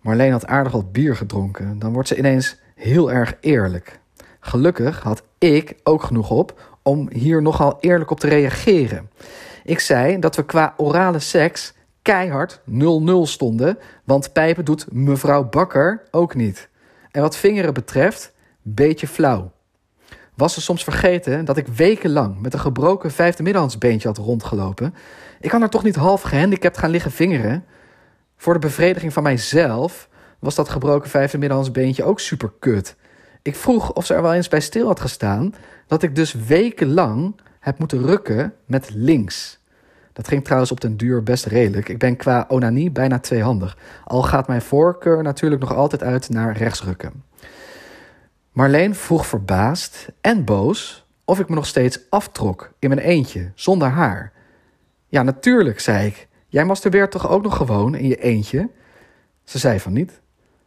Marleen 0.00 0.32
had 0.32 0.46
aardig 0.46 0.72
wat 0.72 0.92
bier 0.92 1.16
gedronken. 1.16 1.78
Dan 1.78 1.92
wordt 1.92 2.08
ze 2.08 2.18
ineens 2.18 2.56
heel 2.74 3.12
erg 3.12 3.36
eerlijk. 3.40 3.98
Gelukkig 4.40 5.02
had 5.02 5.22
ik 5.38 5.74
ook 5.82 6.02
genoeg 6.02 6.30
op 6.30 6.69
om 6.82 7.08
hier 7.12 7.42
nogal 7.42 7.76
eerlijk 7.80 8.10
op 8.10 8.20
te 8.20 8.28
reageren. 8.28 9.10
Ik 9.64 9.80
zei 9.80 10.18
dat 10.18 10.36
we 10.36 10.44
qua 10.44 10.74
orale 10.76 11.18
seks 11.18 11.74
keihard 12.02 12.60
0-0 12.60 12.62
stonden, 13.22 13.78
want 14.04 14.32
pijpen 14.32 14.64
doet 14.64 14.92
mevrouw 14.92 15.48
Bakker 15.48 16.02
ook 16.10 16.34
niet. 16.34 16.68
En 17.10 17.22
wat 17.22 17.36
vingeren 17.36 17.74
betreft, 17.74 18.32
beetje 18.62 19.06
flauw. 19.06 19.52
Was 20.34 20.54
ze 20.54 20.60
soms 20.60 20.84
vergeten 20.84 21.44
dat 21.44 21.56
ik 21.56 21.66
wekenlang 21.66 22.40
met 22.40 22.52
een 22.52 22.60
gebroken 22.60 23.10
vijfde 23.10 23.42
middenhandsbeentje 23.42 24.08
had 24.08 24.18
rondgelopen? 24.18 24.94
Ik 25.40 25.50
kan 25.50 25.62
er 25.62 25.68
toch 25.68 25.82
niet 25.82 25.96
half 25.96 26.22
gehandicapt 26.22 26.78
gaan 26.78 26.90
liggen 26.90 27.10
vingeren? 27.10 27.64
Voor 28.36 28.52
de 28.52 28.58
bevrediging 28.58 29.12
van 29.12 29.22
mijzelf 29.22 30.08
was 30.38 30.54
dat 30.54 30.68
gebroken 30.68 31.10
vijfde 31.10 31.38
middenhandsbeentje 31.38 32.04
ook 32.04 32.20
super 32.20 32.52
kut. 32.58 32.96
Ik 33.42 33.56
vroeg 33.56 33.92
of 33.92 34.06
ze 34.06 34.14
er 34.14 34.22
wel 34.22 34.34
eens 34.34 34.48
bij 34.48 34.60
stil 34.60 34.86
had 34.86 35.00
gestaan 35.00 35.54
dat 35.86 36.02
ik 36.02 36.14
dus 36.14 36.32
wekenlang 36.32 37.40
heb 37.60 37.78
moeten 37.78 38.06
rukken 38.06 38.54
met 38.66 38.90
links. 38.94 39.58
Dat 40.12 40.28
ging 40.28 40.44
trouwens 40.44 40.72
op 40.72 40.80
den 40.80 40.96
duur 40.96 41.22
best 41.22 41.46
redelijk. 41.46 41.88
Ik 41.88 41.98
ben 41.98 42.16
qua 42.16 42.44
onanie 42.48 42.90
bijna 42.90 43.18
tweehandig. 43.18 43.78
Al 44.04 44.22
gaat 44.22 44.48
mijn 44.48 44.62
voorkeur 44.62 45.22
natuurlijk 45.22 45.60
nog 45.60 45.74
altijd 45.74 46.02
uit 46.02 46.28
naar 46.28 46.56
rechtsrukken. 46.56 47.24
Marleen 48.52 48.94
vroeg 48.94 49.26
verbaasd 49.26 50.08
en 50.20 50.44
boos 50.44 51.06
of 51.24 51.38
ik 51.38 51.48
me 51.48 51.54
nog 51.54 51.66
steeds 51.66 52.00
aftrok 52.08 52.72
in 52.78 52.88
mijn 52.88 53.00
eentje, 53.00 53.50
zonder 53.54 53.88
haar. 53.88 54.32
Ja, 55.08 55.22
natuurlijk, 55.22 55.80
zei 55.80 56.06
ik. 56.06 56.28
Jij 56.48 56.64
masturbeert 56.64 57.10
toch 57.10 57.28
ook 57.28 57.42
nog 57.42 57.56
gewoon 57.56 57.94
in 57.94 58.08
je 58.08 58.16
eentje? 58.16 58.68
Ze 59.44 59.58
zei 59.58 59.80
van 59.80 59.92
niet. 59.92 60.20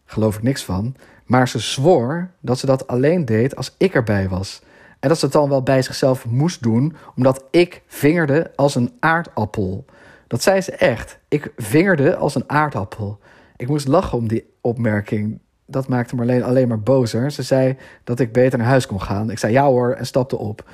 Geloof 0.06 0.36
ik 0.36 0.44
niks 0.44 0.64
van. 0.64 0.96
Maar 1.26 1.48
ze 1.48 1.60
zwoer 1.60 2.30
dat 2.40 2.60
ze 2.60 2.66
dat 2.66 2.88
alleen 2.88 3.26
deed 3.26 3.56
als 3.56 3.76
ik 3.78 3.94
erbij 3.94 4.30
was. 4.30 4.62
En 5.00 5.10
dat 5.10 5.20
ze 5.20 5.26
het 5.26 5.34
dan 5.34 5.50
wel 5.50 5.64
bij 5.64 5.82
zichzelf 5.82 6.26
moest 6.26 6.64
doen, 6.64 6.96
omdat 7.16 7.44
ik 7.52 7.82
vingerde 7.88 8.52
als 8.56 8.76
een 8.76 8.92
aardappel. 9.00 9.86
Dat 10.28 10.42
zei 10.42 10.62
ze 10.62 10.72
echt. 10.72 11.20
Ik 11.28 11.52
vingerde 11.58 12.16
als 12.16 12.36
een 12.36 12.50
aardappel. 12.50 13.20
Ik 13.56 13.68
moest 13.68 13.88
lachen 13.88 14.18
om 14.18 14.28
die 14.28 14.54
opmerking. 14.62 15.40
Dat 15.66 15.88
maakte 15.88 16.16
Marleen 16.16 16.44
alleen 16.44 16.68
maar 16.68 16.80
bozer. 16.80 17.32
Ze 17.32 17.44
zei 17.44 17.78
dat 18.04 18.20
ik 18.20 18.32
beter 18.32 18.58
naar 18.58 18.68
huis 18.68 18.86
kon 18.86 19.02
gaan. 19.02 19.30
Ik 19.30 19.40
zei 19.40 19.54
ja 19.54 19.66
hoor 19.66 19.92
en 19.92 20.06
stapte 20.06 20.38
op. 20.38 20.70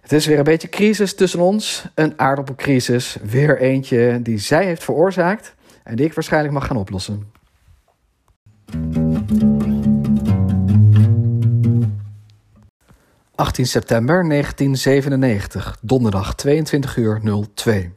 Het 0.00 0.12
is 0.12 0.26
weer 0.26 0.38
een 0.38 0.44
beetje 0.44 0.68
crisis 0.68 1.14
tussen 1.14 1.40
ons. 1.40 1.88
Een 1.94 2.18
aardappelcrisis. 2.18 3.18
Weer 3.22 3.60
eentje 3.60 4.22
die 4.22 4.38
zij 4.38 4.64
heeft 4.64 4.84
veroorzaakt 4.84 5.54
en 5.84 5.96
die 5.96 6.06
ik 6.06 6.14
waarschijnlijk 6.14 6.54
mag 6.54 6.66
gaan 6.66 6.76
oplossen. 6.76 7.32
18 13.38 13.66
september 13.66 14.28
1997, 14.28 15.76
donderdag 15.80 16.34
22 16.34 16.96
uur 16.96 17.20
02. 17.54 17.92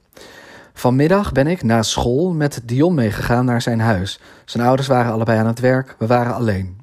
Vanmiddag 0.73 1.31
ben 1.31 1.47
ik 1.47 1.63
na 1.63 1.81
school 1.81 2.33
met 2.33 2.61
Dion 2.63 2.93
meegegaan 2.93 3.45
naar 3.45 3.61
zijn 3.61 3.79
huis. 3.79 4.19
Zijn 4.45 4.67
ouders 4.67 4.87
waren 4.87 5.11
allebei 5.11 5.39
aan 5.39 5.47
het 5.47 5.59
werk, 5.59 5.95
we 5.99 6.07
waren 6.07 6.33
alleen. 6.33 6.81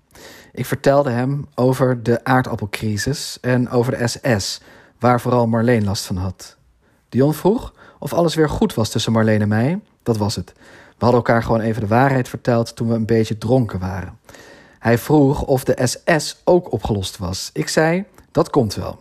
Ik 0.53 0.67
vertelde 0.67 1.11
hem 1.11 1.47
over 1.55 2.03
de 2.03 2.25
aardappelcrisis 2.25 3.38
en 3.41 3.71
over 3.71 3.99
de 3.99 4.07
SS, 4.07 4.61
waar 4.99 5.21
vooral 5.21 5.47
Marleen 5.47 5.85
last 5.85 6.05
van 6.05 6.17
had. 6.17 6.57
Dion 7.09 7.35
vroeg 7.35 7.75
of 7.99 8.12
alles 8.12 8.35
weer 8.35 8.49
goed 8.49 8.75
was 8.75 8.91
tussen 8.91 9.12
Marleen 9.12 9.43
en 9.43 9.49
mij. 9.49 9.81
Dat 10.03 10.17
was 10.17 10.37
het. 10.37 10.53
We 10.99 11.05
hadden 11.05 11.21
elkaar 11.25 11.43
gewoon 11.43 11.61
even 11.61 11.81
de 11.81 11.88
waarheid 11.88 12.29
verteld 12.29 12.77
toen 12.77 12.88
we 12.88 12.95
een 12.95 13.07
beetje 13.07 13.38
dronken 13.38 13.79
waren. 13.79 14.19
Hij 14.79 14.99
vroeg 14.99 15.43
of 15.43 15.65
de 15.65 15.87
SS 15.87 16.41
ook 16.45 16.73
opgelost 16.73 17.19
was. 17.19 17.50
Ik 17.53 17.69
zei 17.69 18.05
dat 18.38 18.50
komt 18.50 18.75
wel. 18.75 19.00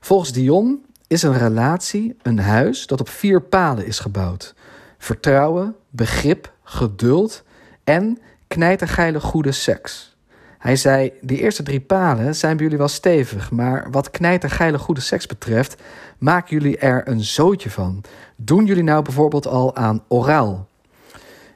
Volgens 0.00 0.32
Dion 0.32 0.84
is 1.06 1.22
een 1.22 1.38
relatie 1.38 2.16
een 2.22 2.38
huis 2.38 2.86
dat 2.86 3.00
op 3.00 3.08
vier 3.08 3.42
palen 3.42 3.86
is 3.86 3.98
gebouwd: 3.98 4.54
vertrouwen, 4.98 5.76
begrip, 5.90 6.52
geduld 6.62 7.42
en 7.84 8.18
knijtergeile 8.48 9.20
goede 9.20 9.52
seks. 9.52 10.16
Hij 10.58 10.76
zei: 10.76 11.12
Die 11.20 11.38
eerste 11.38 11.62
drie 11.62 11.80
palen 11.80 12.34
zijn 12.34 12.54
bij 12.56 12.64
jullie 12.64 12.78
wel 12.78 12.88
stevig, 12.88 13.50
maar 13.50 13.90
wat 13.90 14.10
knijtergeile 14.10 14.78
goede 14.78 15.00
seks 15.00 15.26
betreft, 15.26 15.82
maken 16.18 16.56
jullie 16.56 16.78
er 16.78 17.08
een 17.08 17.24
zootje 17.24 17.70
van. 17.70 18.00
Doen 18.36 18.64
jullie 18.64 18.82
nou 18.82 19.02
bijvoorbeeld 19.02 19.46
al 19.46 19.76
aan 19.76 20.04
oraal? 20.08 20.68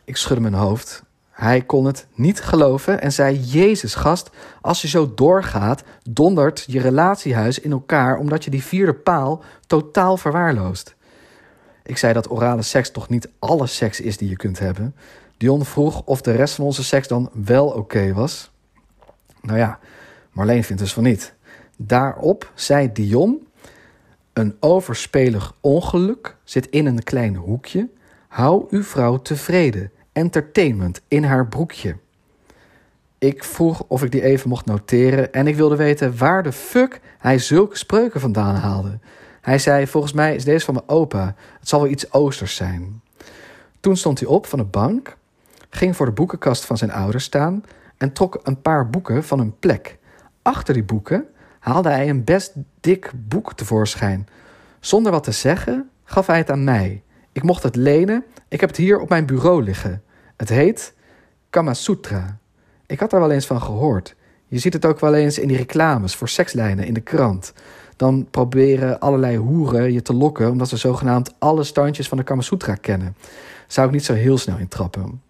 Ik 0.05 0.17
schudde 0.17 0.43
mijn 0.43 0.55
hoofd. 0.55 1.03
Hij 1.37 1.63
kon 1.63 1.85
het 1.85 2.07
niet 2.15 2.41
geloven 2.41 3.01
en 3.01 3.13
zei: 3.13 3.39
Jezus, 3.39 3.95
gast, 3.95 4.31
als 4.61 4.83
je 4.83 4.89
zo 4.89 5.15
doorgaat, 5.15 5.83
dondert 6.11 6.65
je 6.67 6.81
relatiehuis 6.81 7.59
in 7.59 7.71
elkaar 7.71 8.19
omdat 8.19 8.45
je 8.45 8.51
die 8.51 8.63
vierde 8.65 8.95
paal 8.95 9.43
totaal 9.67 10.17
verwaarloost. 10.17 10.95
Ik 11.83 11.97
zei 11.97 12.13
dat 12.13 12.31
orale 12.31 12.63
seks 12.63 12.91
toch 12.91 13.09
niet 13.09 13.29
alle 13.39 13.67
seks 13.67 14.01
is 14.01 14.17
die 14.17 14.29
je 14.29 14.37
kunt 14.37 14.59
hebben. 14.59 14.95
Dion 15.37 15.65
vroeg 15.65 16.03
of 16.05 16.21
de 16.21 16.33
rest 16.33 16.55
van 16.55 16.65
onze 16.65 16.85
seks 16.85 17.09
dan 17.09 17.31
wel 17.33 17.67
oké 17.67 18.13
was. 18.13 18.51
Nou 19.43 19.59
ja, 19.59 19.79
Marleen 20.33 20.65
vindt 20.65 20.83
dus 20.83 20.93
van 20.93 21.03
niet. 21.03 21.35
Daarop 21.77 22.53
zei 22.55 22.93
Dion: 22.93 23.47
Een 24.33 24.57
overspelig 24.61 25.55
ongeluk 25.61 26.37
zit 26.45 26.67
in 26.67 26.87
een 26.87 27.03
klein 27.03 27.35
hoekje. 27.35 27.89
Hou 28.29 28.67
uw 28.71 28.83
vrouw 28.83 29.23
tevreden 29.23 29.91
entertainment 30.17 31.01
in 31.09 31.25
haar 31.25 31.47
broekje. 31.47 31.97
Ik 33.19 33.45
vroeg 33.45 33.85
of 33.89 34.03
ik 34.03 34.11
die 34.11 34.23
even 34.23 34.49
mocht 34.49 34.67
noteren 34.67 35.33
en 35.33 35.47
ik 35.47 35.57
wilde 35.57 35.77
weten 35.77 36.19
waar 36.19 36.43
de 36.43 36.53
fuck 36.53 37.01
hij 37.19 37.39
zulke 37.39 37.77
spreuken 37.77 38.21
vandaan 38.21 38.55
haalde. 38.55 38.99
Hij 39.41 39.59
zei: 39.59 39.87
Volgens 39.87 40.13
mij 40.13 40.35
is 40.35 40.45
deze 40.45 40.65
van 40.65 40.75
mijn 40.75 40.89
opa. 40.89 41.35
Het 41.59 41.69
zal 41.69 41.81
wel 41.81 41.91
iets 41.91 42.13
oosters 42.13 42.55
zijn. 42.55 43.03
Toen 43.81 43.97
stond 43.97 44.21
hij 44.21 44.29
op 44.29 44.47
van 44.47 44.59
de 44.59 44.65
bank, 44.65 45.17
ging 45.71 45.97
voor 45.97 46.07
de 46.07 46.13
boekenkast 46.13 46.65
van 46.65 46.77
zijn 46.77 46.93
ouders 46.93 47.25
staan 47.25 47.65
en 47.97 48.13
trok 48.13 48.41
een 48.43 48.61
paar 48.61 48.91
boeken 48.91 49.25
van 49.25 49.39
hun 49.39 49.59
plek. 49.59 49.99
Achter 50.43 50.75
die 50.75 50.85
boeken 50.85 51.27
haalde 51.59 51.89
hij 51.89 52.09
een 52.09 52.25
best 52.25 52.53
dik 52.81 53.13
boek 53.15 53.55
tevoorschijn. 53.55 54.29
Zonder 54.81 55.13
wat 55.13 55.25
te 55.25 55.33
zeggen 55.33 55.91
gaf 56.05 56.27
hij 56.27 56.39
het 56.39 56.51
aan 56.51 56.65
mij. 56.65 57.03
Ik 57.33 57.43
mocht 57.43 57.63
het 57.63 57.77
lenen, 57.77 58.25
ik 58.49 58.61
heb 58.61 58.69
het 58.69 58.79
hier 58.79 59.01
op 59.01 59.09
mijn 59.09 59.27
bureau 59.27 59.63
liggen. 59.63 60.03
Het 60.37 60.49
heet 60.49 60.95
Kama 61.51 61.75
Sutra. 61.75 62.39
Ik 62.87 63.01
had 63.01 63.13
er 63.13 63.21
wel 63.21 63.31
eens 63.31 63.47
van 63.47 63.63
gehoord. 63.63 64.15
Je 64.47 64.59
ziet 64.59 64.73
het 64.73 64.85
ook 64.85 65.01
wel 65.01 65.15
eens 65.15 65.39
in 65.39 65.49
die 65.49 65.57
reclames 65.57 66.15
voor 66.15 66.29
sekslijnen 66.29 66.87
in 66.87 66.95
de 66.95 67.01
krant. 67.01 67.53
Dan 67.97 68.27
proberen 68.31 69.01
allerlei 69.01 69.37
hoeren 69.37 69.93
je 69.93 70.03
te 70.03 70.15
lokken 70.15 70.51
omdat 70.51 70.69
ze 70.69 70.77
zogenaamd 70.77 71.35
alle 71.39 71.65
standjes 71.65 72.09
van 72.09 72.19
de 72.19 72.25
Kama 72.25 72.43
Sutra 72.43 72.75
kennen. 72.75 73.17
Zou 73.67 73.87
ik 73.87 73.93
niet 73.93 74.05
zo 74.05 74.13
heel 74.13 74.39
snel 74.39 74.59
intrappen. 74.59 75.23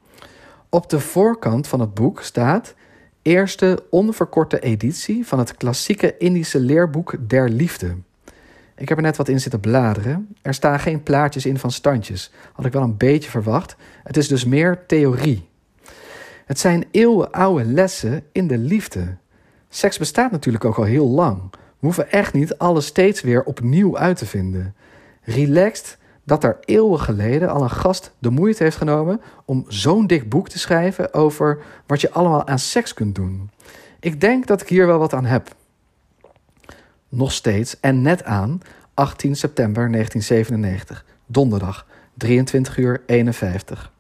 Op 0.69 0.91
de 0.91 1.01
voorkant 1.01 1.67
van 1.67 1.81
het 1.81 1.95
boek 1.95 2.23
staat 2.23 2.75
eerste 3.23 3.85
onverkorte 3.91 4.61
editie 4.61 5.27
van 5.27 5.39
het 5.39 5.57
klassieke 5.57 6.17
Indische 6.19 6.61
leerboek 6.61 7.17
der 7.21 7.49
liefde. 7.49 7.97
Ik 8.77 8.89
heb 8.89 8.97
er 8.99 9.05
net 9.05 9.17
wat 9.17 9.29
in 9.29 9.41
zitten 9.41 9.61
bladeren. 9.61 10.37
Er 10.43 10.55
staan 10.55 10.81
geen 10.81 11.03
plaatjes 11.03 11.47
in 11.47 11.59
van 11.59 11.71
standjes. 11.71 12.33
Had 12.53 12.65
ik 12.65 12.73
wel 12.73 12.83
een 12.83 12.97
beetje 12.97 13.31
verwacht. 13.31 13.77
Het 14.03 14.17
is 14.17 14.29
dus 14.29 14.45
meer 14.45 14.87
theorie. 14.87 15.49
Het 16.47 16.59
zijn 16.59 16.85
eeuwenoude 16.91 17.65
lessen 17.65 18.25
in 18.33 18.47
de 18.47 18.59
liefde. 18.59 19.17
Seks 19.69 19.99
bestaat 19.99 20.31
natuurlijk 20.31 20.65
ook 20.65 20.77
al 20.77 20.85
heel 20.85 21.09
lang. 21.09 21.41
We 21.51 21.59
hoeven 21.79 22.13
echt 22.13 22.33
niet 22.33 22.59
alles 22.59 22.87
steeds 22.87 23.21
weer 23.21 23.45
opnieuw 23.45 23.99
uit 23.99 24.17
te 24.17 24.27
vinden. 24.27 24.75
Relaxed 25.23 25.99
dat 26.25 26.45
er 26.45 26.59
eeuwen 26.65 27.01
geleden 27.01 27.51
al 27.51 27.63
een 27.63 27.71
gast 27.71 28.13
de 28.19 28.31
moeite 28.31 28.63
heeft 28.63 28.77
genomen 28.77 29.21
om 29.45 29.65
zo'n 29.69 30.07
dik 30.07 30.29
boek 30.29 30.49
te 30.49 30.59
schrijven 30.59 31.15
over 31.15 31.59
wat 31.87 32.01
je 32.01 32.11
allemaal 32.11 32.47
aan 32.47 32.59
seks 32.59 32.95
kunt 32.95 33.15
doen. 33.15 33.51
Ik 34.01 34.21
denk 34.21 34.47
dat 34.47 34.61
ik 34.61 34.69
hier 34.69 34.87
wel 34.87 34.99
wat 34.99 35.13
aan 35.13 35.25
heb. 35.25 35.56
Nog 37.17 37.33
steeds 37.33 37.81
en 37.81 38.03
net 38.03 38.25
aan 38.25 38.61
18 38.95 39.37
september 39.37 39.91
1997, 39.91 41.05
donderdag, 41.27 41.87
23 42.15 42.77
uur 42.77 43.03
51. 43.07 43.93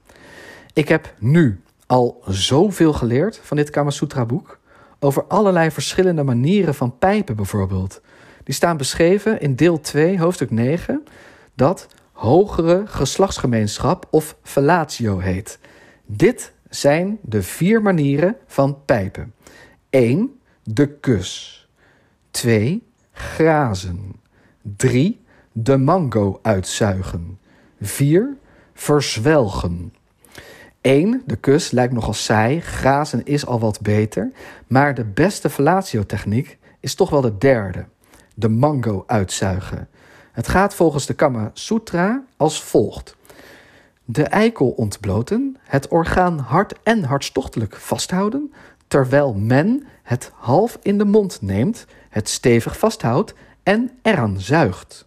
Ik 0.73 0.88
heb 0.88 1.14
nu 1.18 1.61
al 1.87 2.23
zoveel 2.26 2.92
geleerd 2.92 3.40
van 3.42 3.56
dit 3.56 3.70
Kama 3.70 3.90
Sutra 3.90 4.25
boek. 4.25 4.58
Over 4.99 5.25
allerlei 5.25 5.70
verschillende 5.70 6.23
manieren 6.23 6.75
van 6.75 6.99
pijpen 6.99 7.37
bijvoorbeeld. 7.37 8.00
Die 8.44 8.54
staan 8.54 8.76
beschreven 8.76 9.40
in 9.40 9.54
deel 9.54 9.80
2, 9.80 10.20
hoofdstuk 10.20 10.50
9, 10.50 11.04
dat 11.54 11.88
hogere 12.12 12.82
geslachtsgemeenschap 12.87 14.06
of 14.11 14.37
fellatio 14.42 15.18
heet. 15.18 15.58
Dit 16.06 16.52
zijn 16.68 17.18
de 17.23 17.42
vier 17.42 17.82
manieren 17.82 18.37
van 18.46 18.85
pijpen. 18.85 19.35
1. 19.90 20.40
De 20.62 20.88
kus. 20.88 21.68
2. 22.30 22.86
Grazen. 23.16 24.20
3. 24.76 25.20
De 25.52 25.76
mango 25.76 26.38
uitzuigen. 26.42 27.38
4. 27.80 28.37
Verzwelgen. 28.75 29.94
1. 30.80 31.23
De 31.26 31.37
kus 31.37 31.70
lijkt 31.70 31.92
nogal 31.92 32.14
saai, 32.14 32.61
grazen 32.61 33.25
is 33.25 33.46
al 33.46 33.61
wat 33.61 33.80
beter, 33.80 34.32
maar 34.66 34.94
de 34.94 35.04
beste 35.04 35.50
fellatiotechniek 35.50 36.58
is 36.80 36.94
toch 36.94 37.11
wel 37.11 37.20
de 37.20 37.38
derde. 37.38 37.85
De 38.35 38.49
mango 38.49 39.04
uitzuigen. 39.06 39.88
Het 40.32 40.49
gaat 40.49 40.75
volgens 40.75 41.06
de 41.06 41.14
Kama 41.14 41.50
Sutra 41.52 42.23
als 42.37 42.62
volgt. 42.62 43.16
De 44.04 44.23
eikel 44.23 44.68
ontbloten, 44.68 45.56
het 45.62 45.88
orgaan 45.88 46.38
hard 46.38 46.75
en 46.82 47.04
hartstochtelijk 47.04 47.76
vasthouden, 47.76 48.52
terwijl 48.88 49.35
men 49.35 49.87
het 50.02 50.32
half 50.35 50.78
in 50.82 50.99
de 50.99 51.04
mond 51.04 51.38
neemt, 51.42 51.87
het 52.16 52.28
stevig 52.28 52.78
vasthoudt 52.78 53.34
en 53.62 53.91
eraan 54.02 54.41
zuigt. 54.41 55.06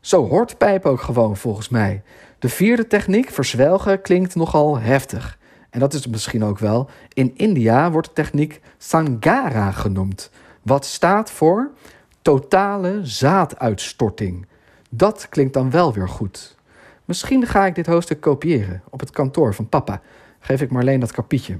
Zo 0.00 0.28
hoort 0.28 0.58
pijp 0.58 0.84
ook 0.84 1.00
gewoon 1.00 1.36
volgens 1.36 1.68
mij. 1.68 2.02
De 2.38 2.48
vierde 2.48 2.86
techniek, 2.86 3.30
verzwelgen, 3.30 4.00
klinkt 4.00 4.34
nogal 4.34 4.78
heftig. 4.78 5.38
En 5.70 5.80
dat 5.80 5.92
is 5.92 6.06
misschien 6.06 6.44
ook 6.44 6.58
wel. 6.58 6.90
In 7.12 7.36
India 7.36 7.90
wordt 7.90 8.06
de 8.06 8.12
techniek 8.12 8.60
Sangara 8.78 9.70
genoemd, 9.70 10.30
wat 10.62 10.84
staat 10.84 11.30
voor 11.30 11.70
totale 12.22 13.00
zaaduitstorting. 13.02 14.46
Dat 14.90 15.26
klinkt 15.28 15.54
dan 15.54 15.70
wel 15.70 15.92
weer 15.92 16.08
goed. 16.08 16.56
Misschien 17.04 17.46
ga 17.46 17.66
ik 17.66 17.74
dit 17.74 17.86
hoofdstuk 17.86 18.20
kopiëren 18.20 18.82
op 18.90 19.00
het 19.00 19.10
kantoor 19.10 19.54
van 19.54 19.68
papa. 19.68 20.00
Geef 20.38 20.60
ik 20.60 20.70
Marleen 20.70 21.00
dat 21.00 21.12
kapietje. 21.12 21.58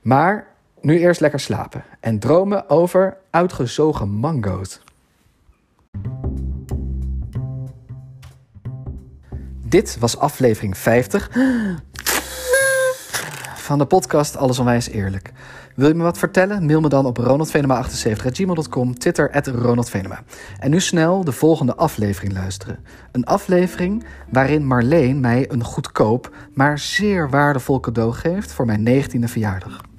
Maar 0.00 0.49
nu 0.80 0.98
eerst 0.98 1.20
lekker 1.20 1.40
slapen 1.40 1.84
en 2.00 2.18
dromen 2.18 2.68
over 2.68 3.16
uitgezogen 3.30 4.08
mango's. 4.08 4.80
Dit 9.66 9.98
was 9.98 10.18
aflevering 10.18 10.76
50 10.76 11.30
van 13.54 13.78
de 13.78 13.86
podcast 13.86 14.36
Alles 14.36 14.58
Onwijs 14.58 14.88
Eerlijk. 14.88 15.32
Wil 15.74 15.88
je 15.88 15.94
me 15.94 16.02
wat 16.02 16.18
vertellen? 16.18 16.66
Mail 16.66 16.80
me 16.80 16.88
dan 16.88 17.06
op 17.06 17.18
ronaldvenema78.gmail.com, 17.18 18.98
Twitter 18.98 19.30
at 19.30 19.46
ronaldvenema. 19.46 20.22
En 20.58 20.70
nu 20.70 20.80
snel 20.80 21.24
de 21.24 21.32
volgende 21.32 21.74
aflevering 21.74 22.32
luisteren. 22.32 22.78
Een 23.12 23.24
aflevering 23.24 24.04
waarin 24.30 24.66
Marleen 24.66 25.20
mij 25.20 25.50
een 25.50 25.64
goedkoop, 25.64 26.34
maar 26.54 26.78
zeer 26.78 27.30
waardevol 27.30 27.80
cadeau 27.80 28.12
geeft 28.12 28.52
voor 28.52 28.66
mijn 28.66 29.04
19e 29.04 29.24
verjaardag. 29.24 29.89